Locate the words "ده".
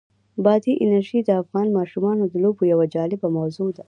3.75-3.79